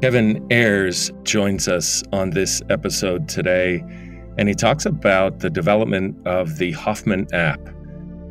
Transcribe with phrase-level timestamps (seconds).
[0.00, 3.84] Kevin Eyres joins us on this episode today,
[4.38, 7.60] and he talks about the development of the Hoffman app,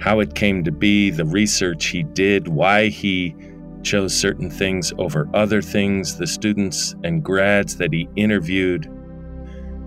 [0.02, 3.36] how it came to be, the research he did, why he
[3.84, 8.92] chose certain things over other things, the students and grads that he interviewed.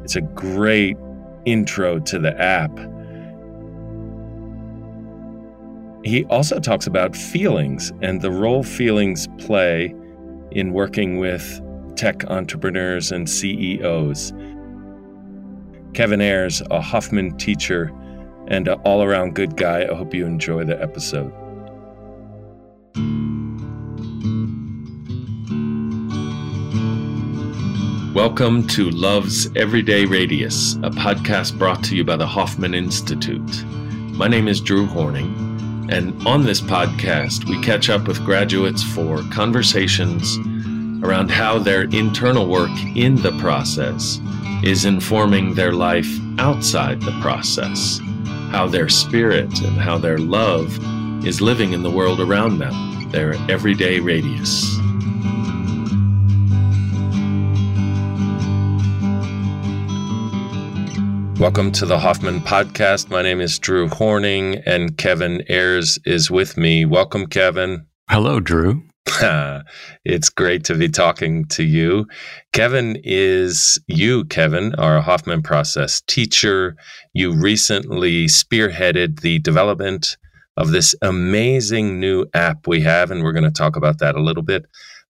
[0.05, 0.97] It's a great
[1.47, 2.71] intro to the app.
[6.05, 9.93] He also talks about feelings and the role feelings play
[10.53, 11.61] in working with
[11.97, 14.33] tech entrepreneurs and CEOs.
[15.95, 17.93] Kevin Eyres, a Hoffman teacher
[18.49, 19.83] and an all around good guy.
[19.83, 21.33] I hope you enjoy the episode.
[28.15, 33.65] Welcome to Love's Everyday Radius, a podcast brought to you by the Hoffman Institute.
[33.65, 39.23] My name is Drew Horning, and on this podcast, we catch up with graduates for
[39.33, 40.37] conversations
[41.03, 44.21] around how their internal work in the process
[44.63, 46.09] is informing their life
[46.39, 48.01] outside the process,
[48.51, 50.79] how their spirit and how their love
[51.27, 54.79] is living in the world around them, their everyday radius.
[61.41, 63.11] Welcome to the Hoffman Podcast.
[63.11, 66.85] My name is Drew Horning, and Kevin Eyres is with me.
[66.85, 67.87] Welcome, Kevin.
[68.09, 68.85] Hello, Drew.
[70.05, 72.07] it's great to be talking to you.
[72.53, 76.77] Kevin is you, Kevin, our Hoffman Process teacher.
[77.13, 80.17] You recently spearheaded the development
[80.57, 84.23] of this amazing new app we have, and we're going to talk about that a
[84.23, 84.67] little bit.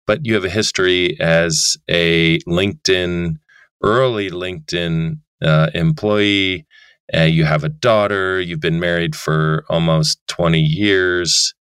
[0.08, 3.38] But you have a history as a LinkedIn,
[3.84, 6.66] early LinkedIn uh, employee.
[7.14, 8.40] Uh, you have a daughter.
[8.40, 11.54] You've been married for almost 20 years.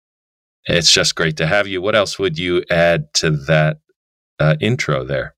[0.66, 1.80] It's just great to have you.
[1.80, 3.78] What else would you add to that
[4.38, 5.34] uh, intro there?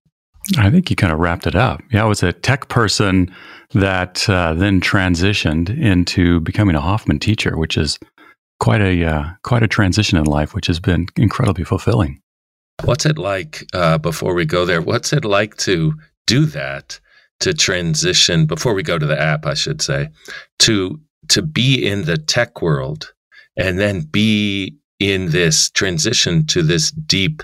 [0.59, 1.83] I think you kind of wrapped it up.
[1.93, 3.33] Yeah, I was a tech person
[3.73, 7.99] that uh, then transitioned into becoming a Hoffman teacher, which is
[8.59, 12.21] quite a uh, quite a transition in life, which has been incredibly fulfilling.
[12.85, 14.81] What's it like uh, before we go there?
[14.81, 15.95] What's it like to
[16.27, 17.01] do that?
[17.41, 20.09] To transition before we go to the app, I should say,
[20.61, 23.15] to to be in the tech world
[23.57, 27.43] and then be in this transition to this deep,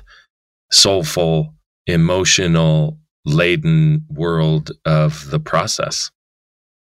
[0.70, 1.54] soulful,
[1.86, 6.10] emotional, laden world of the process?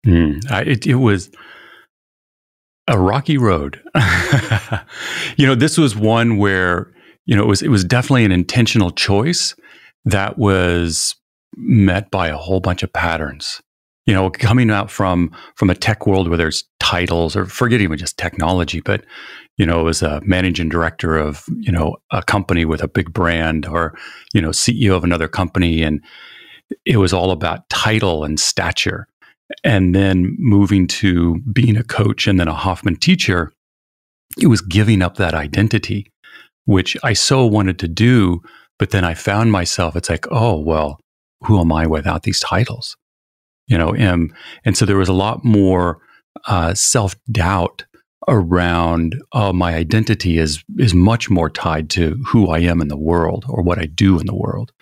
[0.06, 1.30] Mm, I, it, it was
[2.88, 3.80] a rocky road.
[5.36, 6.92] you know, this was one where
[7.24, 9.54] you know it was it was definitely an intentional choice
[10.04, 11.16] that was
[11.56, 13.62] met by a whole bunch of patterns
[14.06, 17.98] you know, coming out from from a tech world where there's titles, or forget even
[17.98, 19.04] just technology, but
[19.56, 23.66] you know, as a managing director of you know a company with a big brand,
[23.66, 23.96] or
[24.32, 26.00] you know, CEO of another company, and
[26.84, 29.06] it was all about title and stature.
[29.62, 33.52] And then moving to being a coach and then a Hoffman teacher,
[34.40, 36.10] it was giving up that identity,
[36.64, 38.42] which I so wanted to do.
[38.78, 40.98] But then I found myself, it's like, oh, well,
[41.44, 42.96] who am I without these titles?
[43.66, 44.32] you know, and
[44.64, 45.98] and so there was a lot more
[46.46, 47.84] uh, self doubt
[48.28, 52.96] around oh, my identity is is much more tied to who I am in the
[52.96, 54.72] world or what I do in the world,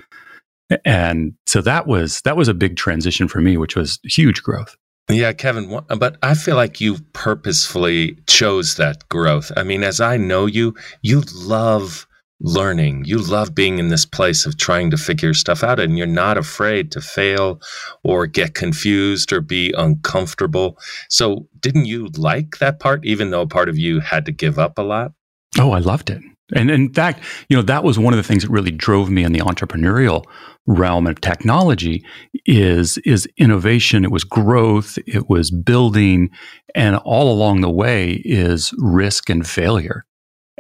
[0.85, 4.77] and so that was that was a big transition for me, which was huge growth.
[5.11, 9.53] Yeah, Kevin, but I feel like you purposefully chose that growth.
[9.55, 12.07] I mean, as I know you, you love
[12.45, 13.05] learning.
[13.07, 16.37] You love being in this place of trying to figure stuff out, and you're not
[16.37, 17.61] afraid to fail
[18.05, 20.79] or get confused or be uncomfortable.
[21.09, 24.79] So, didn't you like that part, even though part of you had to give up
[24.79, 25.13] a lot?
[25.59, 26.23] Oh, I loved it.
[26.55, 29.25] And in fact, you know, that was one of the things that really drove me
[29.25, 30.25] in the entrepreneurial
[30.67, 32.05] realm of technology
[32.45, 36.31] is is innovation, it was growth, it was building,
[36.75, 40.05] and all along the way is risk and failure.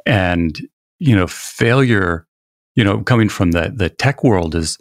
[0.07, 0.59] And
[0.99, 2.27] you know, failure,
[2.77, 4.79] you know, coming from the the tech world is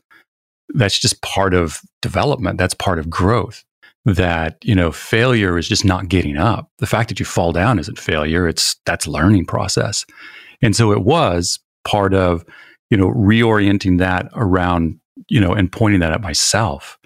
[0.69, 2.57] that's just part of development.
[2.57, 3.63] That's part of growth.
[4.05, 6.69] That, you know, failure is just not getting up.
[6.79, 8.47] The fact that you fall down isn't failure.
[8.47, 10.05] It's that's learning process.
[10.61, 12.43] And so it was part of,
[12.89, 14.99] you know, reorienting that around,
[15.29, 16.97] you know, and pointing that at myself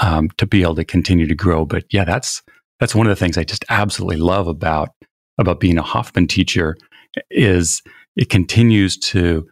[0.00, 1.66] um, to be able to continue to grow.
[1.66, 2.42] But yeah, that's
[2.78, 4.90] that's one of the things I just absolutely love about
[5.38, 6.76] about being a Hoffman teacher
[7.30, 7.82] is
[8.16, 9.48] it continues to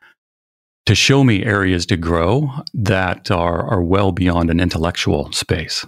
[0.86, 5.86] to show me areas to grow that are are well beyond an intellectual space.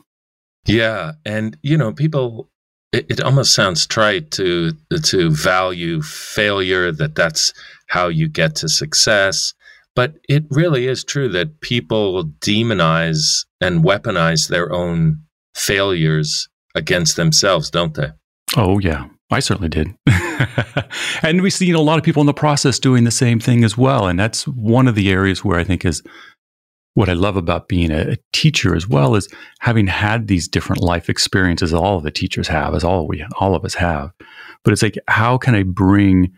[0.66, 2.50] Yeah, and you know, people
[2.92, 4.72] it, it, almost sounds trite to
[5.04, 7.52] to value failure that that's
[7.88, 9.54] how you get to success,
[9.94, 15.22] but it really is true that people demonize and weaponize their own
[15.54, 18.10] failures against themselves, don't they?
[18.56, 19.06] Oh, yeah.
[19.30, 19.94] I certainly did.
[21.22, 23.38] and we see you know, a lot of people in the process doing the same
[23.38, 24.08] thing as well.
[24.08, 26.02] And that's one of the areas where I think is
[26.94, 29.28] what I love about being a, a teacher as well is
[29.60, 33.54] having had these different life experiences, all of the teachers have, as all we all
[33.54, 34.10] of us have.
[34.64, 36.32] But it's like, how can I bring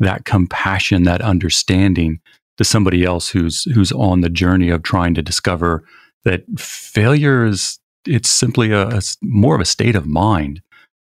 [0.00, 2.20] that compassion, that understanding
[2.58, 5.84] to somebody else who's who's on the journey of trying to discover
[6.24, 10.60] that failure is it's simply a, a more of a state of mind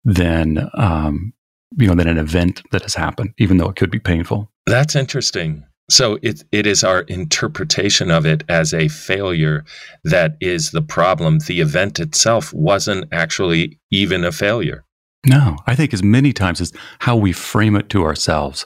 [0.05, 1.33] than um,
[1.77, 4.51] you know than an event that has happened, even though it could be painful.
[4.67, 5.65] That's interesting.
[5.91, 9.65] So it it is our interpretation of it as a failure
[10.05, 11.41] that is the problem.
[11.41, 14.85] The event itself wasn't actually even a failure.
[15.27, 18.65] No, I think as many times as how we frame it to ourselves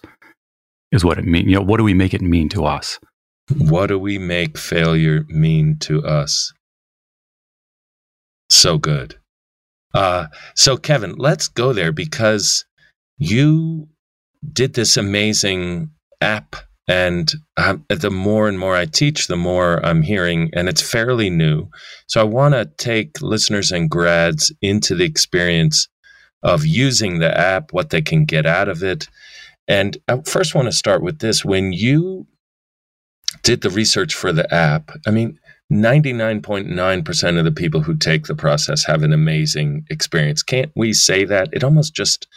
[0.93, 1.47] is what it means.
[1.47, 3.01] You know, what do we make it mean to us?
[3.57, 6.53] What do we make failure mean to us?
[8.49, 9.19] So good.
[9.95, 12.65] Uh, so, Kevin, let's go there because
[13.17, 13.89] you
[14.53, 16.57] did this amazing app.
[16.87, 21.31] And um, the more and more I teach, the more I'm hearing, and it's fairly
[21.31, 21.69] new.
[22.09, 25.89] So, I want to take listeners and grads into the experience
[26.43, 29.09] of using the app, what they can get out of it.
[29.67, 31.43] And I first want to start with this.
[31.45, 32.27] When you
[33.43, 35.39] did the research for the app, I mean,
[35.73, 40.43] 99.9% of the people who take the process have an amazing experience.
[40.43, 41.49] Can't we say that?
[41.53, 42.29] It almost just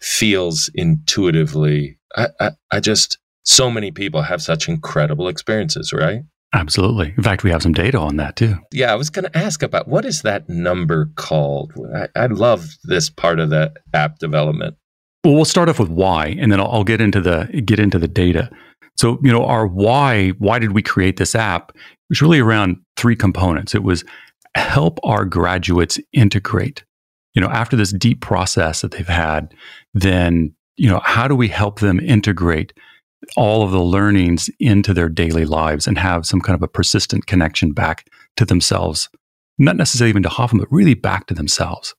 [0.00, 1.98] feels intuitively.
[2.16, 6.22] I, I, I just, so many people have such incredible experiences, right?
[6.52, 7.14] Absolutely.
[7.16, 8.56] In fact, we have some data on that too.
[8.72, 11.72] Yeah, I was going to ask about what is that number called?
[11.94, 14.76] I, I love this part of the app development.
[15.22, 17.98] Well, we'll start off with why, and then I'll, I'll get into the get into
[17.98, 18.50] the data.
[18.96, 21.72] So, you know, our why, why did we create this app?
[22.10, 23.74] Was really around three components.
[23.74, 24.04] It was
[24.54, 26.84] help our graduates integrate.
[27.34, 29.54] You know, after this deep process that they've had,
[29.94, 32.72] then, you know, how do we help them integrate
[33.36, 37.26] all of the learnings into their daily lives and have some kind of a persistent
[37.26, 39.08] connection back to themselves?
[39.58, 41.94] Not necessarily even to Hoffman, but really back to themselves.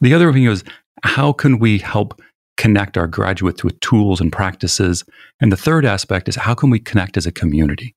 [0.00, 0.64] The other thing is,
[1.02, 2.20] how can we help
[2.58, 5.04] connect our graduates with tools and practices.
[5.40, 7.94] And the third aspect is how can we connect as a community?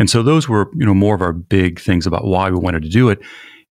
[0.00, 2.82] And so those were, you know, more of our big things about why we wanted
[2.84, 3.20] to do it.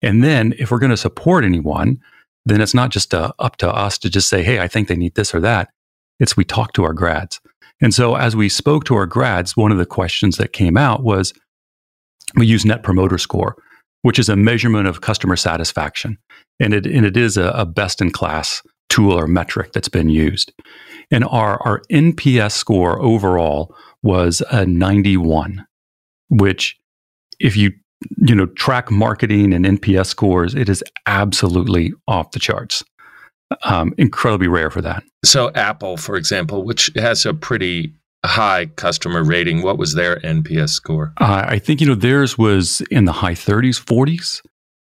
[0.00, 1.98] And then if we're going to support anyone,
[2.46, 4.96] then it's not just uh, up to us to just say, hey, I think they
[4.96, 5.70] need this or that.
[6.20, 7.40] It's we talk to our grads.
[7.80, 11.02] And so as we spoke to our grads, one of the questions that came out
[11.02, 11.32] was
[12.36, 13.56] we use Net Promoter Score,
[14.02, 16.16] which is a measurement of customer satisfaction.
[16.60, 20.08] And it, and it is a, a best in class tool or metric that's been
[20.08, 20.52] used.
[21.10, 25.66] And our, our NPS score overall was a 91,
[26.30, 26.78] which
[27.38, 27.72] if you
[28.18, 32.82] you know track marketing and NPS scores, it is absolutely off the charts.
[33.64, 35.02] Um, incredibly rare for that.
[35.24, 37.92] So Apple, for example, which has a pretty
[38.24, 41.12] high customer rating, what was their NPS score?
[41.20, 44.40] Uh, I think you know theirs was in the high 30s, 40s.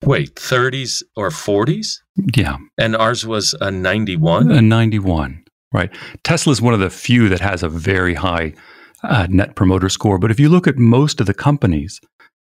[0.05, 1.99] Wait, 30s or 40s?
[2.35, 2.57] Yeah.
[2.77, 4.51] And ours was a 91?
[4.51, 5.89] A 91, right.
[6.23, 8.53] Tesla is one of the few that has a very high
[9.03, 10.17] uh, net promoter score.
[10.17, 11.99] But if you look at most of the companies,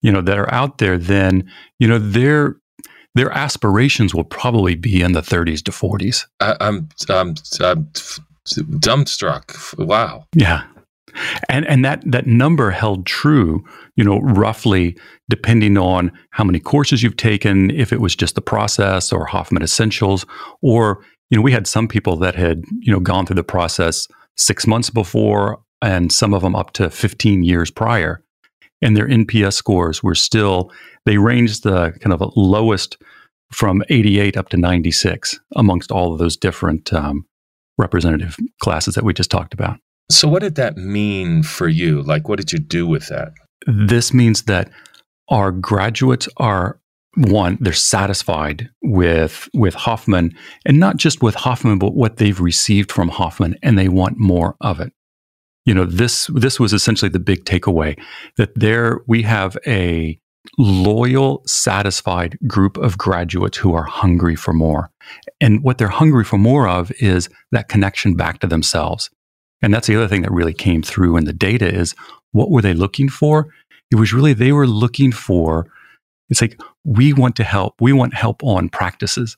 [0.02, 2.56] you know, that are out there, then, you know, their
[3.16, 6.26] their aspirations will probably be in the 30s to 40s.
[6.40, 7.90] I, I'm, I'm, I'm
[8.80, 9.78] dumbstruck.
[9.78, 10.26] Wow.
[10.34, 10.64] Yeah.
[11.50, 13.64] And and that that number held true,
[13.96, 14.96] you know, roughly
[15.28, 19.64] depending on how many courses you've taken, if it was just the process or Hoffman
[19.64, 20.26] Essentials,
[20.62, 24.08] or you know, we had some people that had you know gone through the process
[24.38, 28.24] six months before, and some of them up to fifteen years prior,
[28.82, 30.72] and their NPS scores were still
[31.06, 32.98] they ranged the kind of lowest
[33.52, 37.26] from 88 up to 96 amongst all of those different um,
[37.78, 39.80] representative classes that we just talked about.
[40.12, 42.02] So, what did that mean for you?
[42.02, 43.34] Like, what did you do with that?
[43.68, 44.70] This means that
[45.30, 46.80] our graduates are
[47.16, 50.34] one they're satisfied with with Hoffman
[50.66, 54.56] and not just with Hoffman but what they've received from Hoffman and they want more
[54.62, 54.94] of it.
[55.70, 57.96] You know, this this was essentially the big takeaway
[58.38, 60.20] that there we have a
[60.58, 64.90] loyal, satisfied group of graduates who are hungry for more.
[65.40, 69.12] And what they're hungry for more of is that connection back to themselves.
[69.62, 71.94] And that's the other thing that really came through in the data is
[72.32, 73.54] what were they looking for?
[73.92, 75.68] It was really they were looking for
[76.32, 77.76] it's like we want to help.
[77.80, 79.38] We want help on practices.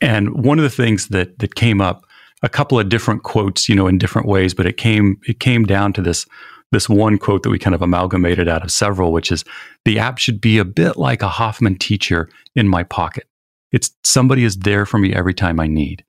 [0.00, 2.05] And one of the things that that came up
[2.42, 5.64] a couple of different quotes, you know, in different ways, but it came it came
[5.64, 6.26] down to this
[6.72, 9.44] this one quote that we kind of amalgamated out of several, which is
[9.84, 13.28] the app should be a bit like a Hoffman teacher in my pocket.
[13.72, 16.04] It's somebody is there for me every time I need.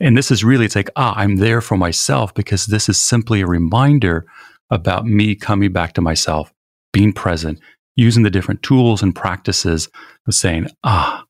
[0.00, 3.40] And this is really, it's like, ah, I'm there for myself because this is simply
[3.40, 4.26] a reminder
[4.70, 6.52] about me coming back to myself,
[6.92, 7.60] being present,
[7.96, 9.88] using the different tools and practices
[10.26, 11.24] of saying, ah,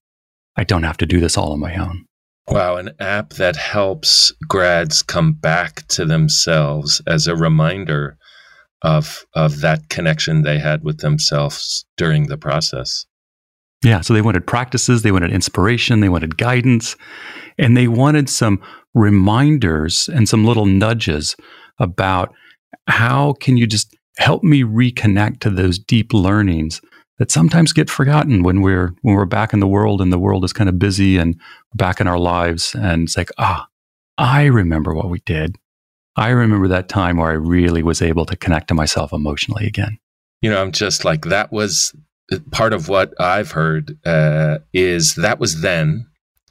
[0.56, 2.06] I don't have to do this all on my own.
[2.48, 8.18] Wow, an app that helps grads come back to themselves as a reminder
[8.82, 13.06] of of that connection they had with themselves during the process.
[13.82, 16.96] Yeah, so they wanted practices, they wanted inspiration, they wanted guidance,
[17.58, 18.62] and they wanted some
[18.94, 21.36] reminders and some little nudges
[21.78, 22.34] about
[22.88, 26.80] how can you just help me reconnect to those deep learnings
[27.18, 30.44] that sometimes get forgotten when we're when we're back in the world and the world
[30.44, 31.40] is kind of busy and
[31.74, 32.74] back in our lives.
[32.74, 33.68] And it's like ah
[34.18, 35.56] i remember what we did.
[36.16, 39.98] I remember that time where i really was able to connect to myself emotionally again.
[40.40, 41.94] You know i'm just like that was
[42.32, 46.06] uh, part of what i've heard uh, is that was then.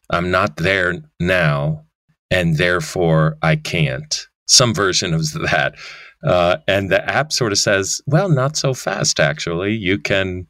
[0.09, 1.85] I'm not there now
[2.29, 4.27] and therefore i can't.
[4.47, 5.75] Some version of that.
[6.23, 9.73] Uh, and the app sort of says, well, not so fast, actually.
[9.73, 10.47] You can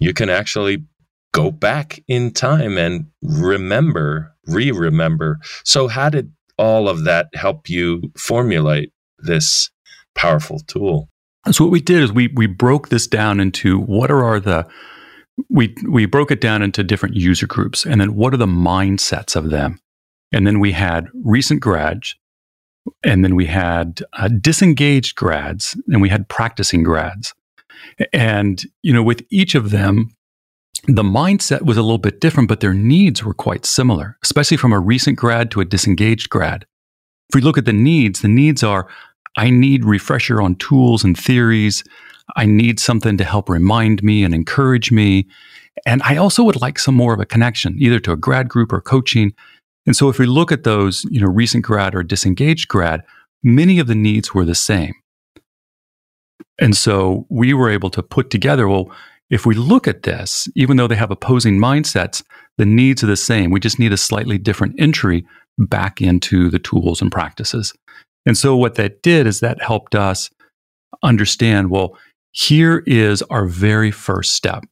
[0.00, 0.84] you can actually
[1.32, 5.38] go back in time and remember, re remember.
[5.64, 9.70] So, how did all of that help you formulate this
[10.14, 11.08] powerful tool?
[11.52, 14.66] So, what we did is we, we broke this down into what are, are the
[15.48, 19.36] we we broke it down into different user groups and then what are the mindsets
[19.36, 19.78] of them
[20.32, 22.14] and then we had recent grads
[23.02, 27.34] and then we had uh, disengaged grads and we had practicing grads
[28.12, 30.10] and, you know, with each of them,
[30.86, 34.72] the mindset was a little bit different, but their needs were quite similar, especially from
[34.72, 36.64] a recent grad to a disengaged grad.
[37.28, 38.88] If we look at the needs, the needs are
[39.36, 41.84] I need refresher on tools and theories.
[42.36, 45.28] I need something to help remind me and encourage me.
[45.86, 48.72] And I also would like some more of a connection, either to a grad group
[48.72, 49.32] or coaching.
[49.86, 53.02] And so if we look at those, you know, recent grad or disengaged grad,
[53.42, 54.94] many of the needs were the same.
[56.60, 58.92] And so we were able to put together, well,
[59.30, 62.22] if we look at this, even though they have opposing mindsets,
[62.58, 63.50] the needs are the same.
[63.50, 65.24] We just need a slightly different entry
[65.58, 67.72] back into the tools and practices.
[68.26, 70.30] And so what that did is that helped us
[71.02, 71.96] understand, well,
[72.32, 74.64] here is our very first step.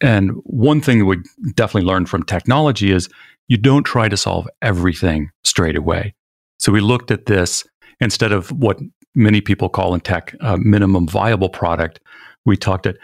[0.00, 1.18] And one thing we
[1.54, 3.08] definitely learned from technology is
[3.48, 6.14] you don't try to solve everything straight away.
[6.58, 7.66] So we looked at this
[8.00, 8.78] instead of what
[9.14, 12.00] many people call in tech a minimum viable product.
[12.44, 12.96] We talked at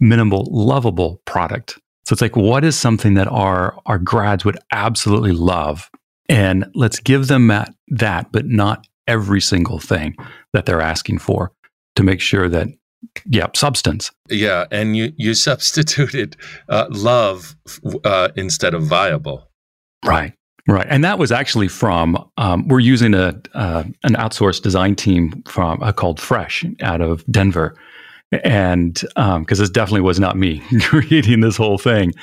[0.00, 1.78] minimal lovable product.
[2.04, 5.90] So it's like, what is something that our, our grads would absolutely love?
[6.28, 10.16] And let's give them that, that, but not every single thing
[10.52, 11.52] that they're asking for
[11.96, 12.68] to make sure that,
[13.26, 14.10] yeah, substance.
[14.28, 14.66] Yeah.
[14.70, 16.36] And you, you substituted
[16.68, 17.56] uh, love
[18.04, 19.48] uh, instead of viable.
[20.04, 20.34] Right.
[20.66, 25.42] Right, and that was actually from um, we're using a uh, an outsourced design team
[25.46, 27.76] from uh, called Fresh out of Denver,
[28.30, 32.14] and because um, this definitely was not me creating this whole thing,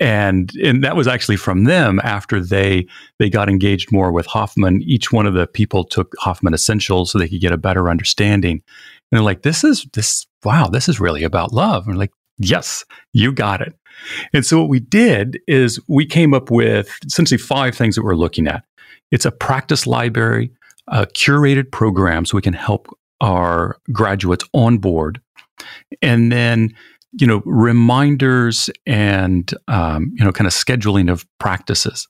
[0.00, 2.86] and and that was actually from them after they
[3.18, 4.80] they got engaged more with Hoffman.
[4.82, 8.52] Each one of the people took Hoffman Essentials so they could get a better understanding,
[8.52, 8.62] and
[9.10, 13.32] they're like, "This is this wow, this is really about love." And like, yes, you
[13.32, 13.74] got it.
[14.32, 18.16] And so what we did is we came up with essentially five things that we're
[18.16, 18.64] looking at.
[19.10, 20.50] It's a practice library,
[20.88, 22.88] a curated program so we can help
[23.20, 25.20] our graduates on board,
[26.00, 26.74] and then
[27.12, 32.08] you know reminders and um, you know kind of scheduling of practices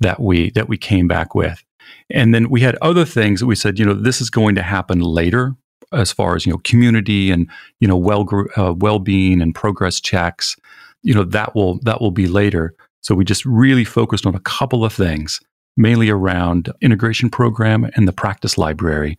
[0.00, 1.62] that we that we came back with.
[2.10, 4.62] And then we had other things that we said, you know, this is going to
[4.62, 5.54] happen later
[5.94, 7.48] as far as you know community and
[7.80, 10.56] you know well uh, well-being and progress checks
[11.04, 12.74] you know that will that will be later.
[13.02, 15.40] So we just really focused on a couple of things
[15.76, 19.18] mainly around integration program and the practice library.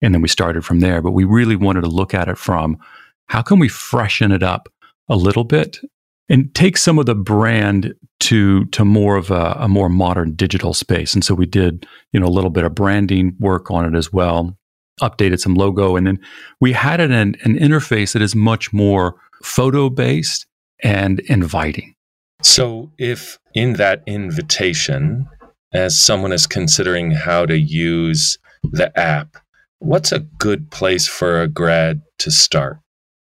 [0.00, 2.78] And then we started from there but we really wanted to look at it from
[3.26, 4.72] how can we freshen it up
[5.08, 5.80] a little bit
[6.28, 10.72] and take some of the brand to to more of a, a more modern digital
[10.72, 11.14] space.
[11.14, 14.12] And so we did you know a little bit of branding work on it as
[14.12, 14.56] well
[15.00, 16.20] updated some logo and then
[16.60, 20.46] we had an, an interface that is much more photo based
[20.82, 21.94] and inviting.
[22.42, 25.26] So, if in that invitation,
[25.72, 29.36] as someone is considering how to use the app,
[29.78, 32.78] what's a good place for a grad to start?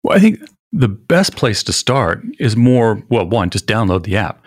[0.04, 0.40] Well, I think
[0.72, 4.44] the best place to start is more, well, one, just download the app.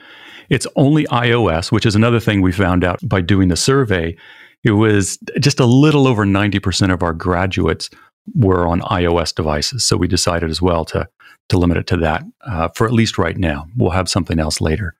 [0.50, 4.16] It's only iOS, which is another thing we found out by doing the survey.
[4.64, 7.90] It was just a little over 90% of our graduates
[8.34, 9.84] were on iOS devices.
[9.84, 11.08] So we decided as well to,
[11.48, 13.66] to limit it to that uh, for at least right now.
[13.76, 14.94] We'll have something else later.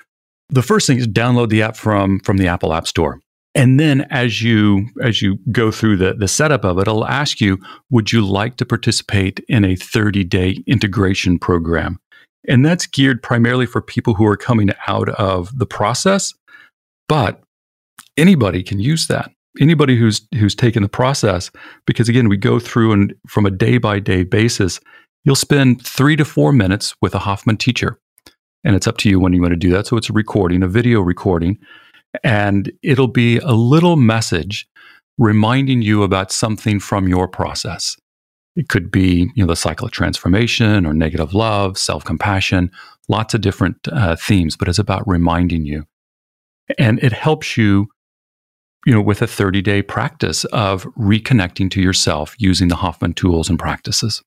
[0.51, 3.21] The first thing is download the app from, from the Apple App Store.
[3.55, 7.41] And then as you as you go through the, the setup of it, it'll ask
[7.41, 7.59] you,
[7.91, 11.99] would you like to participate in a 30-day integration program?
[12.47, 16.35] And that's geared primarily for people who are coming out of the process,
[17.09, 17.43] but
[18.17, 19.33] anybody can use that.
[19.61, 21.51] Anybody who's who's taken the process,
[21.87, 24.81] because again, we go through and from a day by day basis,
[25.25, 27.99] you'll spend three to four minutes with a Hoffman teacher.
[28.65, 29.87] And it's up to you when you want to do that.
[29.87, 31.59] So it's a recording, a video recording
[32.23, 34.69] and it'll be a little message
[35.19, 37.97] reminding you about something from your process.
[38.57, 42.71] It could be, you know, the cycle of transformation or negative love, self-compassion,
[43.09, 45.85] lots of different uh, themes, but it's about reminding you.
[46.79, 47.89] And it helps you,
[48.87, 53.59] you know, with a 30-day practice of reconnecting to yourself using the Hoffman tools and
[53.59, 54.23] practices.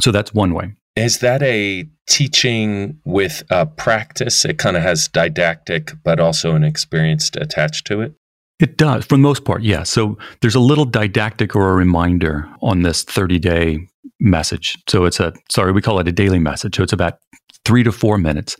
[0.00, 0.74] So that's one way.
[0.96, 4.44] Is that a teaching with a practice?
[4.44, 8.14] It kind of has didactic, but also an experience attached to it?
[8.60, 9.82] It does, for the most part, yeah.
[9.82, 13.88] So there's a little didactic or a reminder on this 30 day
[14.20, 14.78] message.
[14.88, 16.76] So it's a, sorry, we call it a daily message.
[16.76, 17.18] So it's about
[17.64, 18.56] three to four minutes,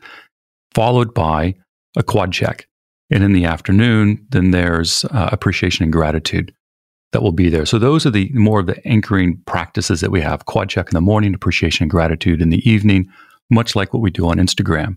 [0.75, 1.55] followed by
[1.97, 2.67] a quad check.
[3.11, 6.55] And in the afternoon, then there's uh, appreciation and gratitude
[7.13, 7.67] that will be there.
[7.67, 10.47] So those are the more of the anchoring practices that we have.
[10.47, 13.09] Quad check in the morning, appreciation and gratitude in the evening,
[13.51, 14.97] much like what we do on Instagram.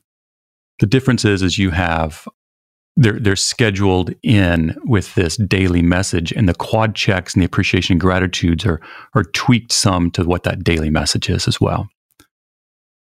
[0.79, 2.27] The difference is, is you have
[2.97, 7.93] they're they're scheduled in with this daily message, and the quad checks and the appreciation
[7.93, 8.81] and gratitudes are
[9.13, 11.87] are tweaked some to what that daily message is as well.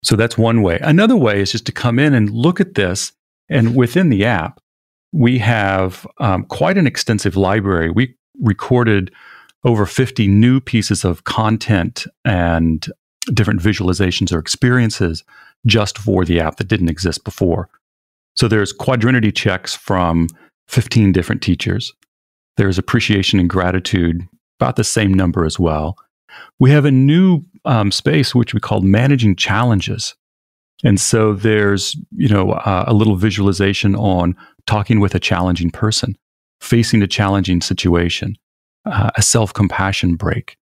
[0.03, 0.79] So that's one way.
[0.81, 3.11] Another way is just to come in and look at this,
[3.49, 4.61] and within the app,
[5.11, 7.89] we have um, quite an extensive library.
[7.89, 9.11] We recorded
[9.63, 12.85] over 50 new pieces of content and
[13.33, 15.23] different visualizations or experiences
[15.67, 17.69] just for the app that didn't exist before.
[18.35, 20.27] So there's quadrinity checks from
[20.69, 21.93] 15 different teachers.
[22.57, 24.27] There's appreciation and gratitude,
[24.59, 25.97] about the same number as well.
[26.59, 30.15] We have a new um, space which we call managing challenges.
[30.83, 34.35] And so there's, you know, uh, a little visualization on
[34.67, 36.17] talking with a challenging person,
[36.59, 38.35] facing a challenging situation,
[38.85, 40.57] uh, a self compassion break.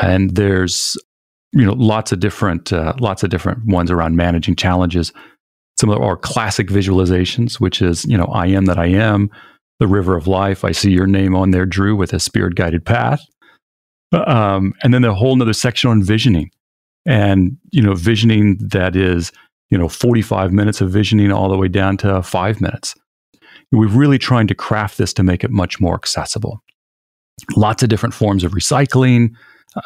[0.00, 0.96] And there's
[1.52, 5.12] you know lots of different uh, lots of different ones around managing challenges.
[5.80, 9.30] Some of our classic visualizations, which is you know I am that I am,
[9.78, 10.64] the river of life.
[10.64, 13.20] I see your name on there, Drew, with a spirit guided path.
[14.12, 16.50] Um, and then a whole other section on visioning,
[17.06, 19.32] and you know visioning that is
[19.70, 22.94] you know 45 minutes of visioning all the way down to five minutes.
[23.72, 26.62] We're really trying to craft this to make it much more accessible
[27.56, 29.34] lots of different forms of recycling,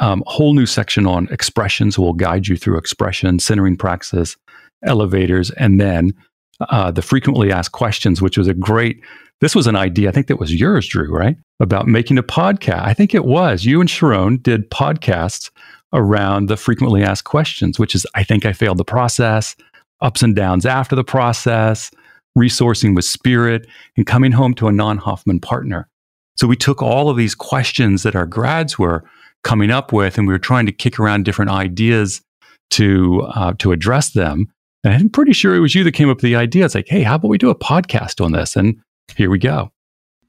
[0.00, 4.36] um, whole new section on expressions will guide you through expression, centering praxis,
[4.84, 6.12] elevators, and then
[6.60, 9.00] uh, the frequently asked questions, which was a great.
[9.40, 11.36] This was an idea, I think that was yours, Drew, right?
[11.60, 12.82] About making a podcast.
[12.82, 13.64] I think it was.
[13.64, 15.50] You and Sharon did podcasts
[15.92, 19.54] around the frequently asked questions, which is, I think I failed the process,
[20.00, 21.90] ups and downs after the process,
[22.36, 25.88] resourcing with spirit, and coming home to a non Hoffman partner.
[26.36, 29.04] So we took all of these questions that our grads were
[29.42, 32.20] coming up with, and we were trying to kick around different ideas
[32.70, 34.46] to uh, to address them.
[34.84, 36.64] And I'm pretty sure it was you that came up with the idea.
[36.64, 38.54] It's like, hey, how about we do a podcast on this?
[38.54, 38.76] And
[39.16, 39.72] here we go.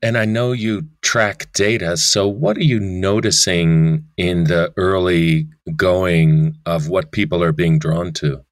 [0.01, 1.97] And I know you track data.
[1.97, 8.13] So, what are you noticing in the early going of what people are being drawn
[8.13, 8.43] to?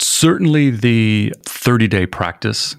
[0.00, 2.76] Certainly, the 30 day practice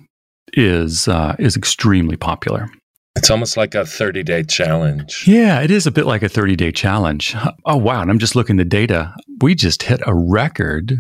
[0.54, 2.70] is uh, is extremely popular.
[3.16, 5.24] It's almost like a 30 day challenge.
[5.26, 7.36] Yeah, it is a bit like a 30 day challenge.
[7.66, 8.02] Oh, wow.
[8.02, 9.16] And I'm just looking the data.
[9.42, 11.00] We just hit a record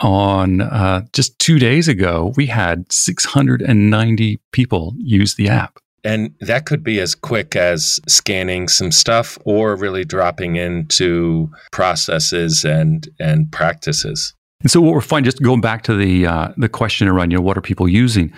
[0.00, 2.32] on uh, just two days ago.
[2.36, 5.78] We had 690 people use the app.
[6.04, 12.64] And that could be as quick as scanning some stuff or really dropping into processes
[12.64, 14.34] and, and practices.
[14.66, 17.36] And so what we're finding, just going back to the uh, the question around, you
[17.36, 18.32] know, what are people using?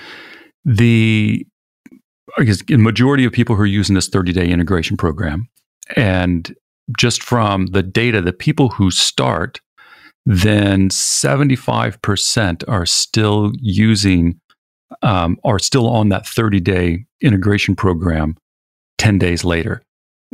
[0.67, 1.47] The
[2.37, 5.49] because the majority of people who are using this 30 day integration program,
[5.97, 6.55] and
[6.99, 9.63] just from the data, the people who start,
[10.27, 14.39] then 75% are still using,
[15.01, 18.37] um, are still on that 30 day integration program
[18.99, 19.81] 10 days later.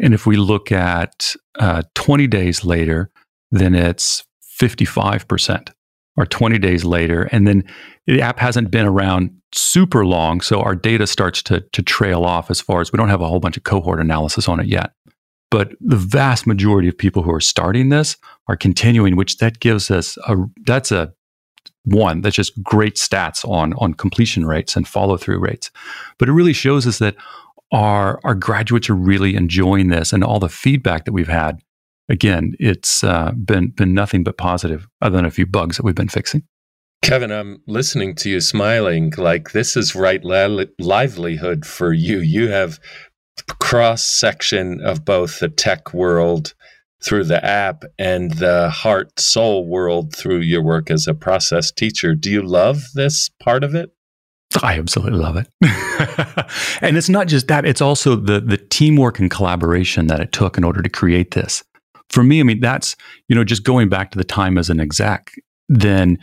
[0.03, 3.13] And if we look at uh, 20 days later,
[3.53, 4.25] then it's
[4.61, 5.69] 55%
[6.17, 7.25] or 20 days later.
[7.33, 7.65] And then
[8.07, 12.51] the app hasn't been around super long, so our data starts to, to trail off
[12.51, 14.93] as far as we don't have a whole bunch of cohort analysis on it yet.
[15.55, 18.17] but the vast majority of people who are starting this
[18.49, 21.13] are continuing, which that gives us a that's a
[21.85, 25.71] one that's just great stats on on completion rates and follow through rates.
[26.19, 27.15] But it really shows us that
[27.71, 31.61] our our graduates are really enjoying this, and all the feedback that we've had.
[32.09, 35.95] Again, it's uh, been been nothing but positive, other than a few bugs that we've
[35.95, 36.43] been fixing.
[37.03, 42.19] Kevin, I'm listening to you smiling like this is right li- livelihood for you.
[42.19, 42.79] You have
[43.59, 46.55] cross section of both the tech world
[47.03, 52.15] through the app and the heart soul world through your work as a process teacher.
[52.15, 53.91] Do you love this part of it?
[54.63, 55.49] I absolutely love it.
[56.81, 60.57] and it's not just that, it's also the the teamwork and collaboration that it took
[60.57, 61.65] in order to create this.
[62.11, 62.97] For me, I mean, that's,
[63.29, 65.33] you know, just going back to the time as an exec,
[65.69, 66.19] then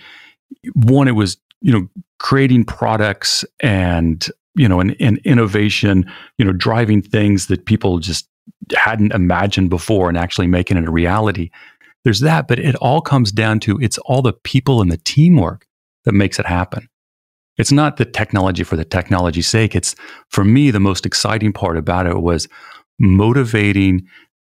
[0.74, 1.88] one, it was, you know,
[2.20, 8.28] creating products and you know, an, an innovation, you know, driving things that people just
[8.76, 11.50] hadn't imagined before and actually making it a reality.
[12.04, 15.68] There's that, but it all comes down to it's all the people and the teamwork
[16.06, 16.88] that makes it happen.
[17.58, 19.76] It's not the technology for the technology's sake.
[19.76, 19.96] It's
[20.30, 22.48] for me, the most exciting part about it was
[23.00, 24.08] motivating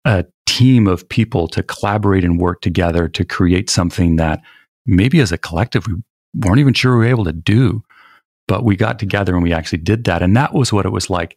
[0.08, 4.40] a team of people to collaborate and work together to create something that
[4.86, 5.94] maybe as a collective we
[6.34, 7.82] weren't even sure we were able to do
[8.48, 10.22] but we got together and we actually did that.
[10.22, 11.36] And that was what it was like,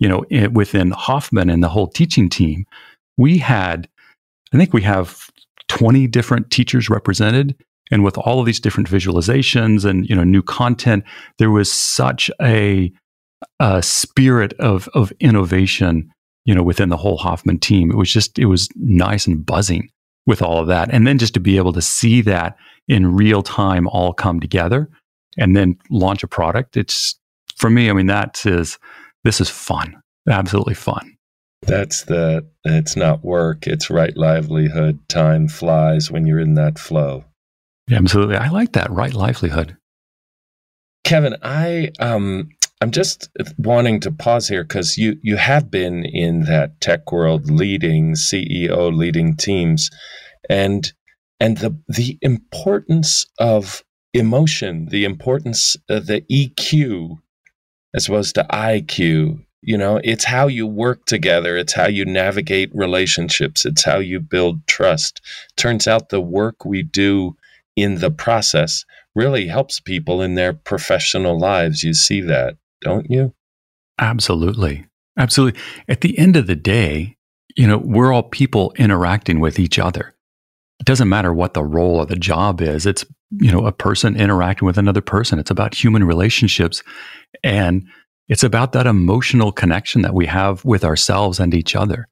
[0.00, 2.64] you know, it, within Hoffman and the whole teaching team.
[3.16, 3.88] We had,
[4.52, 5.30] I think we have
[5.68, 7.54] 20 different teachers represented.
[7.92, 11.04] And with all of these different visualizations and, you know, new content,
[11.38, 12.90] there was such a,
[13.60, 16.10] a spirit of, of innovation,
[16.46, 17.90] you know, within the whole Hoffman team.
[17.90, 19.90] It was just, it was nice and buzzing
[20.26, 20.88] with all of that.
[20.90, 22.56] And then just to be able to see that
[22.88, 24.88] in real time all come together
[25.36, 26.76] and then launch a product.
[26.76, 27.18] It's
[27.56, 28.78] for me, I mean, that is
[29.24, 30.00] this is fun.
[30.28, 31.16] Absolutely fun.
[31.62, 35.00] That's the it's not work, it's right livelihood.
[35.08, 37.24] Time flies when you're in that flow.
[37.88, 38.36] Yeah, absolutely.
[38.36, 39.76] I like that, right livelihood.
[41.02, 42.50] Kevin, I um
[42.82, 47.50] I'm just wanting to pause here because you you have been in that tech world
[47.50, 49.90] leading CEO leading teams
[50.50, 50.92] and
[51.40, 57.18] and the the importance of emotion, the importance of the EQ
[57.94, 59.42] as opposed to IQ.
[59.62, 64.20] You know, it's how you work together, it's how you navigate relationships, it's how you
[64.20, 65.20] build trust.
[65.56, 67.36] Turns out the work we do
[67.74, 68.84] in the process
[69.14, 71.82] really helps people in their professional lives.
[71.82, 73.34] You see that, don't you?
[73.98, 74.86] Absolutely.
[75.18, 75.60] Absolutely.
[75.88, 77.16] At the end of the day,
[77.56, 80.14] you know, we're all people interacting with each other.
[80.78, 82.84] It doesn't matter what the role or the job is.
[82.84, 86.82] It's you know a person interacting with another person it's about human relationships
[87.42, 87.86] and
[88.28, 92.06] it's about that emotional connection that we have with ourselves and each other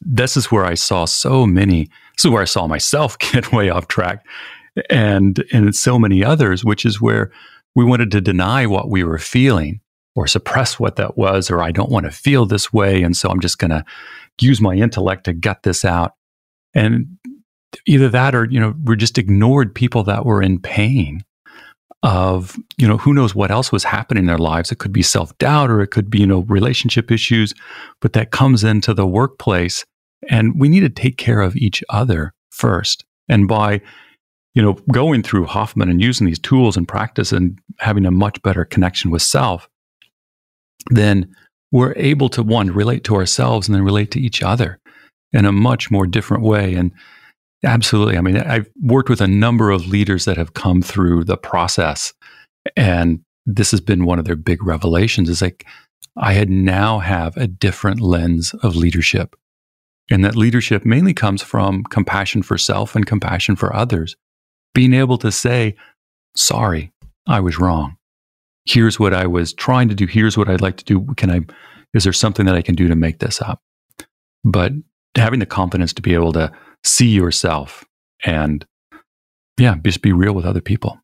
[0.00, 1.84] this is where i saw so many
[2.16, 4.24] this is where i saw myself get way off track
[4.88, 7.30] and and so many others which is where
[7.74, 9.80] we wanted to deny what we were feeling
[10.16, 13.28] or suppress what that was or i don't want to feel this way and so
[13.28, 13.84] i'm just going to
[14.42, 16.14] use my intellect to gut this out.
[16.74, 17.18] And
[17.86, 21.24] either that or you know we just ignored people that were in pain
[22.02, 24.72] of you know who knows what else was happening in their lives.
[24.72, 27.54] It could be self-doubt or it could be you know relationship issues
[28.00, 29.84] but that comes into the workplace
[30.28, 33.04] and we need to take care of each other first.
[33.28, 33.80] And by
[34.54, 38.40] you know going through hoffman and using these tools and practice and having a much
[38.42, 39.68] better connection with self
[40.90, 41.32] then
[41.72, 44.78] we're able to one relate to ourselves and then relate to each other
[45.32, 46.92] in a much more different way and
[47.64, 48.16] Absolutely.
[48.16, 52.14] I mean, I've worked with a number of leaders that have come through the process,
[52.76, 55.28] and this has been one of their big revelations.
[55.28, 55.66] Is like
[56.16, 59.36] I had now have a different lens of leadership,
[60.10, 64.16] and that leadership mainly comes from compassion for self and compassion for others.
[64.74, 65.76] Being able to say,
[66.36, 66.92] "Sorry,
[67.26, 67.96] I was wrong.
[68.64, 70.06] Here's what I was trying to do.
[70.06, 71.06] Here's what I'd like to do.
[71.16, 71.40] Can I?
[71.94, 73.60] Is there something that I can do to make this up?"
[74.44, 74.72] But
[75.16, 76.52] having the confidence to be able to
[76.84, 77.84] see yourself
[78.24, 78.64] and
[79.58, 80.98] yeah, just be real with other people.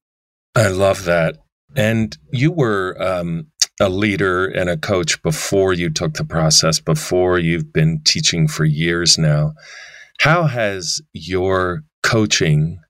[0.55, 1.37] I love that.
[1.74, 3.48] And you were um,
[3.81, 8.64] a leader and a coach before you took the process, before you've been teaching for
[8.64, 9.52] years now.
[10.20, 12.81] How has your coaching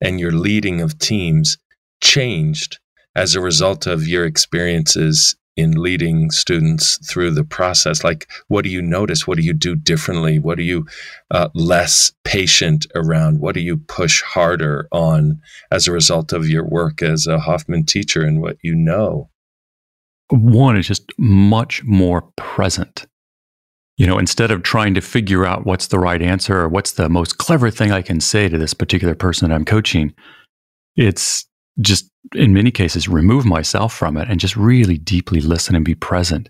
[0.00, 1.58] and your leading of teams
[2.02, 2.78] changed
[3.14, 8.02] as a result of your experiences in leading students through the process?
[8.02, 9.26] Like, what do you notice?
[9.26, 10.38] What do you do differently?
[10.38, 10.86] What are you
[11.30, 13.40] uh, less patient around?
[13.40, 17.84] What do you push harder on as a result of your work as a Hoffman
[17.84, 19.28] teacher and what you know?
[20.30, 23.06] One is just much more present.
[24.00, 27.10] You know, instead of trying to figure out what's the right answer or what's the
[27.10, 30.14] most clever thing I can say to this particular person that I'm coaching,
[30.96, 31.44] it's
[31.82, 35.94] just in many cases remove myself from it and just really deeply listen and be
[35.94, 36.48] present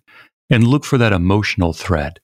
[0.49, 2.21] and look for that emotional thread.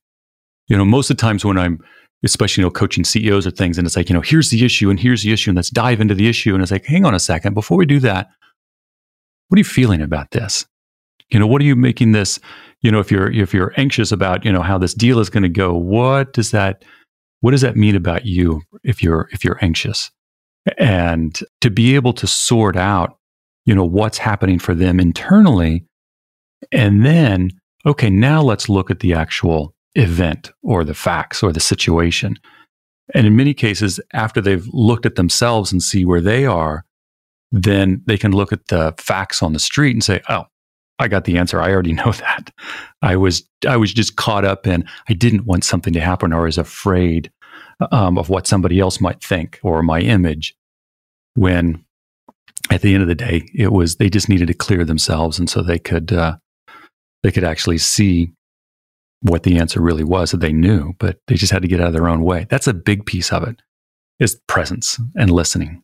[0.69, 1.81] You know, most of the times when I'm
[2.23, 4.91] especially you know coaching CEOs or things and it's like, you know, here's the issue
[4.91, 7.17] and here's the issue and let's dive into the issue and it's like, hang on
[7.17, 8.29] a second, before we do that,
[9.49, 10.65] what are you feeling about this?
[11.31, 12.39] You know, what are you making this,
[12.83, 15.43] you know, if you're if you're anxious about, you know, how this deal is going
[15.43, 16.85] to go, what does that
[17.41, 20.11] what does that mean about you if you're if you're anxious?
[20.79, 23.19] And to be able to sort out,
[23.65, 25.85] you know, what's happening for them internally
[26.73, 27.51] and then
[27.85, 32.37] okay, now let's look at the actual event or the facts or the situation.
[33.15, 36.85] And in many cases, after they've looked at themselves and see where they are,
[37.53, 40.45] then they can look at the facts on the street and say, oh,
[40.99, 41.61] I got the answer.
[41.61, 42.53] I already know that.
[43.03, 46.43] I was I was just caught up in I didn't want something to happen or
[46.43, 47.31] was afraid
[47.93, 50.57] um, of what somebody else might think or my image.
[51.35, 51.85] When
[52.71, 55.51] at the end of the day, it was they just needed to clear themselves, and
[55.51, 56.37] so they could uh,
[57.23, 58.33] they could actually see
[59.21, 61.89] what the answer really was that they knew, but they just had to get out
[61.89, 62.47] of their own way.
[62.49, 63.61] That's a big piece of it
[64.19, 65.83] is presence and listening.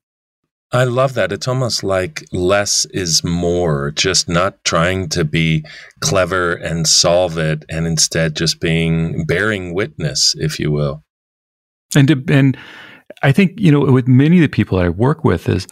[0.72, 1.32] I love that.
[1.32, 5.64] It's almost like less is more, just not trying to be
[6.00, 11.04] clever and solve it, and instead just being bearing witness, if you will.
[11.94, 12.56] And and
[13.22, 15.66] I think you know with many of the people I work with is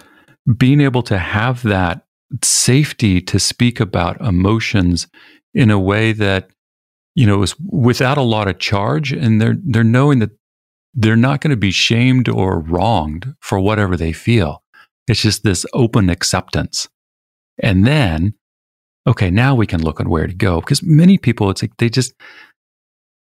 [0.56, 2.04] being able to have that
[2.44, 5.08] safety to speak about emotions
[5.54, 6.50] in a way that
[7.14, 10.32] you know is without a lot of charge, and they're they're knowing that
[10.92, 14.62] they're not going to be shamed or wronged for whatever they feel
[15.10, 16.88] it's just this open acceptance.
[17.62, 18.34] And then,
[19.06, 20.60] okay, now we can look at where to go.
[20.60, 22.14] Because many people, it's like they just,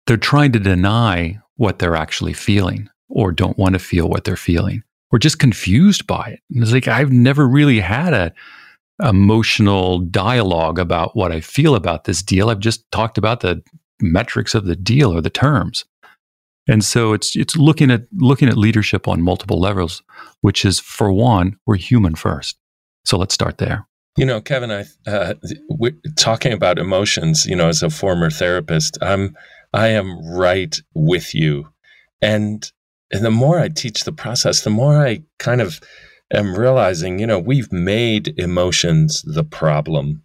[0.08, 4.36] they're trying to deny what they're actually feeling or don't want to feel what they're
[4.36, 6.40] feeling or just confused by it.
[6.52, 8.34] And it's like, I've never really had a
[9.04, 12.50] emotional dialogue about what I feel about this deal.
[12.50, 13.62] I've just talked about the
[14.02, 15.86] metrics of the deal or the terms.
[16.68, 20.02] And so it's it's looking at looking at leadership on multiple levels,
[20.42, 22.58] which is for one, we're human first.
[23.06, 23.88] So let's start there.
[24.18, 25.36] You know, Kevin, I uh,
[26.18, 27.46] talking about emotions.
[27.46, 29.36] You know, as a former therapist, I'm
[29.74, 31.68] I am right with you,
[32.22, 32.72] and
[33.12, 35.80] and the more I teach the process, the more I kind of
[36.34, 40.24] am realizing, you know, we've made emotions the problem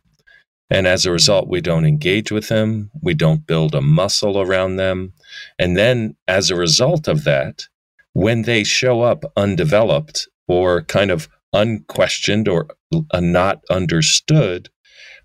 [0.71, 2.91] and as a result, we don't engage with them.
[3.03, 5.13] We don't build a muscle around them.
[5.59, 7.65] And then as a result of that,
[8.13, 12.69] when they show up undeveloped or kind of unquestioned or
[13.11, 14.69] uh, not understood,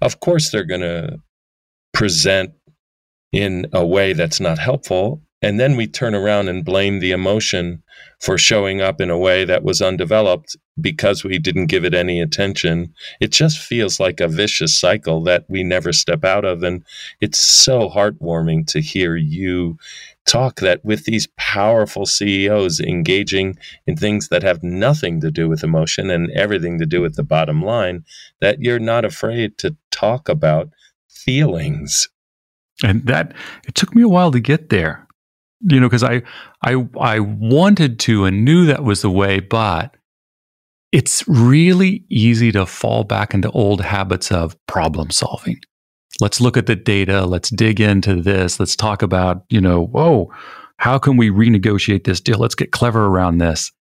[0.02, 1.20] of course they're going to
[1.94, 2.52] present
[3.32, 5.22] in a way that's not helpful.
[5.41, 7.84] And then we turn around and blame the emotion
[8.19, 12.19] for showing up in a way that was undeveloped because we didn't give it any
[12.21, 12.93] attention.
[13.19, 16.63] It just feels like a vicious cycle that we never step out of.
[16.63, 16.84] And
[17.21, 19.78] it's so heartwarming to hear you
[20.26, 25.63] talk that with these powerful CEOs engaging in things that have nothing to do with
[25.63, 28.04] emotion and everything to do with the bottom line,
[28.41, 30.69] that you're not afraid to talk about
[31.08, 32.10] feelings.
[32.84, 33.34] And that
[33.67, 35.05] it took me a while to get there.
[35.62, 36.22] You know, because I
[36.63, 39.96] I I wanted to and knew that was the way, but
[40.91, 45.60] it's really easy to fall back into old habits of problem solving.
[46.22, 47.26] Let's look at the data.
[47.26, 48.60] Let's dig into this.
[48.60, 50.32] Let's talk about, you know, whoa,
[50.78, 52.38] how can we renegotiate this deal?
[52.38, 53.72] Let's get clever around this.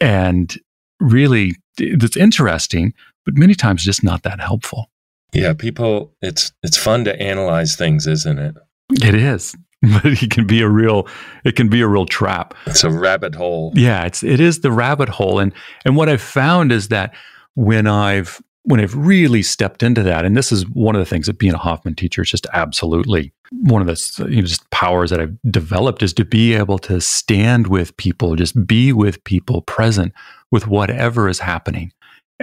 [0.00, 0.54] And
[1.00, 4.90] really, it's interesting, but many times just not that helpful.
[5.32, 8.54] Yeah, people, it's it's fun to analyze things, isn't it?
[9.02, 9.56] It is.
[10.02, 11.08] but it can be a real
[11.44, 12.54] it can be a real trap.
[12.66, 13.72] It's a rabbit hole.
[13.74, 15.40] Yeah, it's it is the rabbit hole.
[15.40, 15.52] And
[15.84, 17.14] and what I've found is that
[17.54, 21.26] when I've when I've really stepped into that, and this is one of the things
[21.26, 25.10] that being a Hoffman teacher is just absolutely one of the you know, just powers
[25.10, 29.62] that I've developed is to be able to stand with people, just be with people,
[29.62, 30.12] present
[30.52, 31.92] with whatever is happening,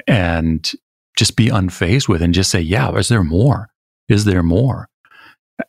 [0.07, 0.69] and
[1.17, 3.69] just be unfazed with, and just say, "Yeah, is there more?
[4.09, 4.88] Is there more?"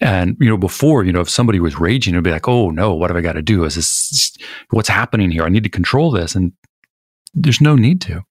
[0.00, 2.94] And you know, before you know, if somebody was raging, it'd be like, "Oh no,
[2.94, 3.64] what have I got to do?
[3.64, 4.37] Is this
[4.70, 5.42] what's happening here?
[5.42, 6.53] I need to control this." And
[7.35, 8.22] there's no need to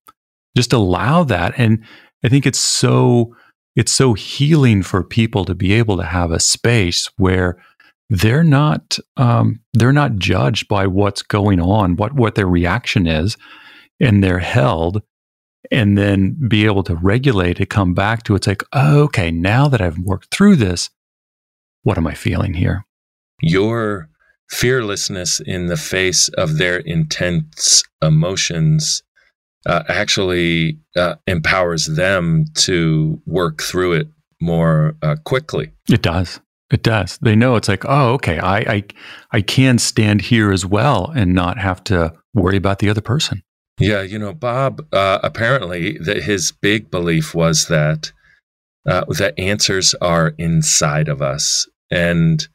[0.56, 1.54] just allow that.
[1.56, 1.84] And
[2.24, 3.34] I think it's so
[3.76, 7.62] it's so healing for people to be able to have a space where
[8.08, 13.36] they're not um, they're not judged by what's going on, what what their reaction is,
[14.00, 15.02] and they're held
[15.70, 19.68] and then be able to regulate to come back to it's like oh, okay now
[19.68, 20.88] that i've worked through this
[21.82, 22.84] what am I feeling here?
[23.42, 24.08] your
[24.50, 29.02] fearlessness in the face of their intense emotions
[29.66, 34.08] uh, actually uh, empowers them to work through it
[34.40, 35.70] more uh, quickly.
[35.88, 36.40] It does.
[36.70, 37.18] It does.
[37.18, 38.84] They know it's like, oh, okay, I, I,
[39.32, 43.42] I can stand here as well and not have to worry about the other person.
[43.78, 44.86] Yeah, you know, Bob.
[44.92, 48.12] Uh, apparently, that his big belief was that
[48.86, 52.46] uh, the answers are inside of us, and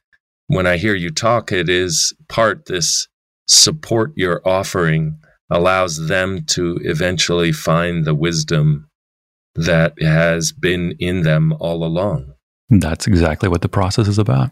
[0.48, 3.08] when I hear you talk, it is part this
[3.48, 5.20] support you're offering
[5.50, 8.90] allows them to eventually find the wisdom
[9.56, 12.34] that has been in them all along.
[12.70, 14.52] That's exactly what the process is about.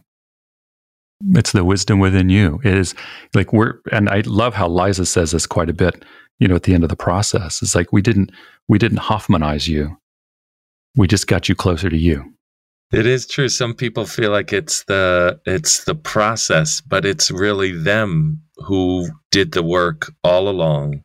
[1.32, 2.60] It's the wisdom within you.
[2.64, 2.96] It is
[3.34, 6.04] like we're, and I love how Liza says this quite a bit.
[6.40, 8.32] You know, at the end of the process, it's like we didn't
[8.68, 9.98] we didn't Hoffmanize you.
[10.96, 12.34] We just got you closer to you.
[12.94, 13.50] It is true.
[13.50, 19.54] Some people feel like it's the it's the process, but it's really them who did
[19.54, 21.04] the work all along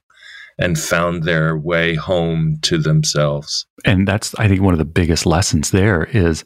[0.58, 3.66] and found their way home to themselves.
[3.84, 6.44] And that's I think one of the biggest lessons there is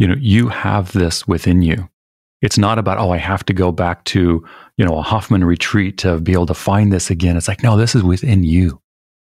[0.00, 1.86] you know, you have this within you.
[2.40, 4.42] It's not about, oh, I have to go back to,
[4.78, 7.36] you know, a Hoffman retreat to be able to find this again.
[7.36, 8.80] It's like, no, this is within you.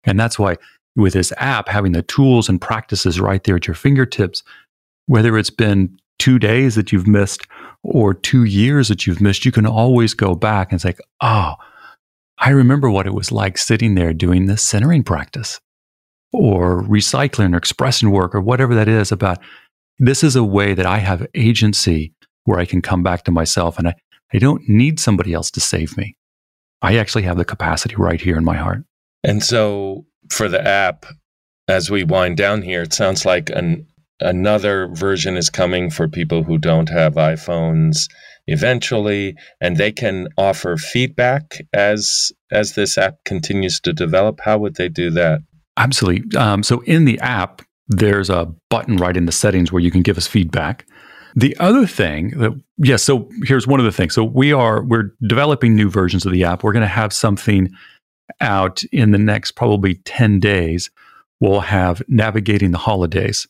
[0.03, 0.57] And that's why
[0.97, 4.43] with this app, having the tools and practices right there at your fingertips,
[5.07, 7.47] whether it's been two days that you've missed
[7.83, 11.55] or two years that you've missed, you can always go back and say, oh,
[12.38, 15.61] I remember what it was like sitting there doing this centering practice
[16.33, 19.38] or recycling or expression work or whatever that is about
[19.99, 22.12] this is a way that I have agency
[22.45, 23.95] where I can come back to myself and I,
[24.35, 26.16] I don't need somebody else to save me.
[26.83, 28.85] I actually have the capacity right here in my heart.
[29.25, 31.07] And so for the app,
[31.69, 33.87] as we wind down here, it sounds like an
[34.21, 38.09] another version is coming for people who don't have iPhones
[38.47, 44.77] eventually and they can offer feedback as as this app continues to develop how would
[44.77, 45.41] they do that
[45.77, 49.91] absolutely um, so in the app there's a button right in the settings where you
[49.91, 50.87] can give us feedback.
[51.35, 54.15] The other thing that yes, yeah, so here's one of the things.
[54.15, 56.63] So we are we're developing new versions of the app.
[56.63, 57.71] We're going to have something
[58.41, 60.91] out in the next probably 10 days.
[61.41, 63.47] We'll have navigating the holidays.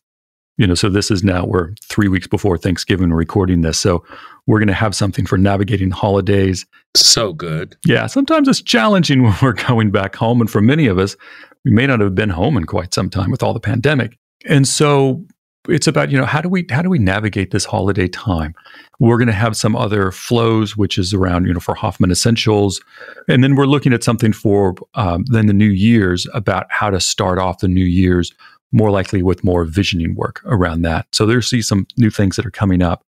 [0.58, 3.78] You know, so this is now we're 3 weeks before Thanksgiving recording this.
[3.78, 4.04] So
[4.46, 6.64] we're going to have something for navigating holidays.
[6.96, 7.76] So good.
[7.84, 11.16] Yeah, sometimes it's challenging when we're going back home and for many of us,
[11.64, 14.16] we may not have been home in quite some time with all the pandemic.
[14.48, 15.24] And so
[15.68, 18.54] it's about you know how do we how do we navigate this holiday time
[18.98, 22.80] we're going to have some other flows which is around you know for hoffman essentials
[23.28, 27.00] and then we're looking at something for um, then the new year's about how to
[27.00, 28.32] start off the new year's
[28.72, 32.50] more likely with more visioning work around that so there's some new things that are
[32.50, 33.02] coming up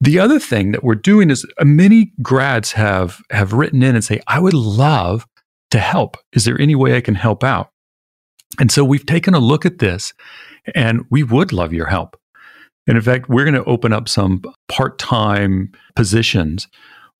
[0.00, 4.04] the other thing that we're doing is uh, many grads have have written in and
[4.04, 5.26] say i would love
[5.70, 7.70] to help is there any way i can help out
[8.58, 10.12] and so we've taken a look at this
[10.74, 12.16] and we would love your help.
[12.86, 16.66] And in fact, we're going to open up some part time positions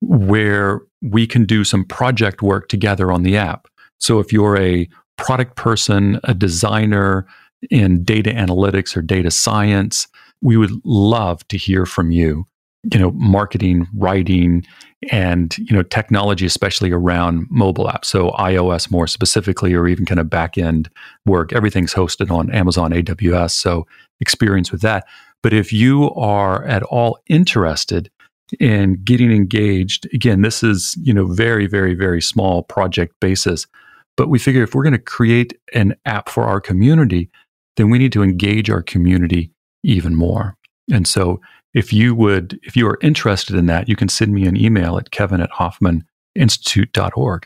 [0.01, 3.67] where we can do some project work together on the app.
[3.99, 7.27] So if you're a product person, a designer
[7.69, 10.07] in data analytics or data science,
[10.41, 12.45] we would love to hear from you.
[12.93, 14.65] You know, marketing, writing,
[15.11, 18.05] and you know technology especially around mobile apps.
[18.05, 20.89] So ios more specifically or even kind of back end
[21.25, 21.53] work.
[21.53, 23.87] Everything's hosted on amazon aws so
[24.19, 25.05] experience with that.
[25.41, 28.11] But if you are at all interested
[28.59, 33.67] in getting engaged again this is you know very very very small project basis
[34.17, 37.29] but we figure if we're going to create an app for our community
[37.79, 39.51] then we need to engage our community
[39.83, 40.55] even more
[40.91, 41.39] and so
[41.73, 44.97] if you would, if you are interested in that, you can send me an email
[44.97, 47.45] at kevin at hoffmaninstitute.org.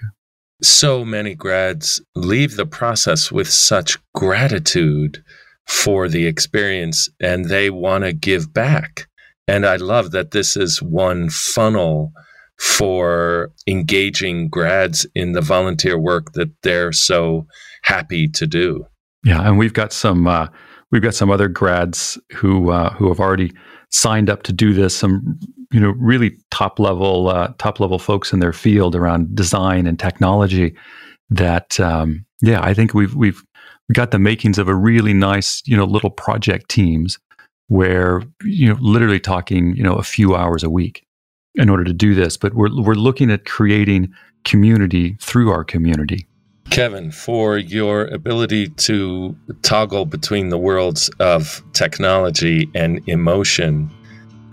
[0.61, 5.23] So many grads leave the process with such gratitude
[5.67, 9.07] for the experience and they want to give back.
[9.47, 12.13] And I love that this is one funnel
[12.57, 17.45] for engaging grads in the volunteer work that they're so
[17.81, 18.86] happy to do.
[19.24, 20.47] Yeah, and we've got some uh,
[20.91, 23.51] we've got some other grads who uh, who have already
[23.89, 24.95] signed up to do this.
[24.95, 25.39] Some
[25.71, 29.99] you know really top level uh, top level folks in their field around design and
[29.99, 30.76] technology.
[31.30, 33.41] That um, yeah, I think we've we've
[33.93, 37.17] got the makings of a really nice you know little project teams
[37.67, 41.05] where you know literally talking you know a few hours a week
[41.55, 42.36] in order to do this.
[42.36, 44.13] But we're we're looking at creating
[44.43, 46.28] community through our community.
[46.74, 53.91] Kevin, for your ability to toggle between the worlds of technology and emotion,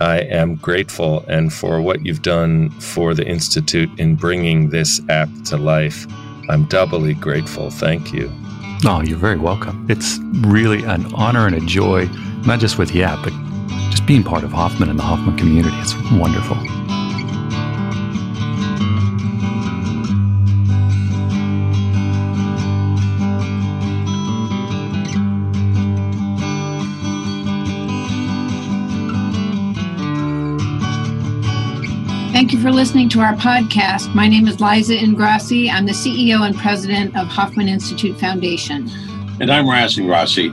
[0.00, 5.30] I am grateful and for what you've done for the Institute in bringing this app
[5.46, 6.06] to life.
[6.50, 7.70] I'm doubly grateful.
[7.70, 8.30] Thank you.
[8.84, 9.86] Oh, you're very welcome.
[9.88, 12.04] It's really an honor and a joy,
[12.44, 13.32] not just with the app, but
[13.90, 15.74] just being part of Hoffman and the Hoffman community.
[15.78, 16.58] It's wonderful.
[32.80, 34.14] Listening to our podcast.
[34.14, 35.70] My name is Liza Ingrasci.
[35.70, 38.88] I'm the CEO and president of Hoffman Institute Foundation.
[39.38, 40.48] And I'm Raz Ingrasci,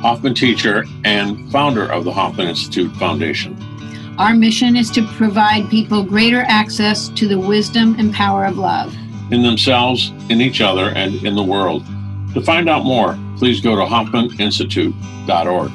[0.00, 3.56] Hoffman teacher and founder of the Hoffman Institute Foundation.
[4.18, 8.92] Our mission is to provide people greater access to the wisdom and power of love
[9.30, 11.84] in themselves, in each other, and in the world.
[12.34, 15.70] To find out more, please go to hoffmaninstitute.org.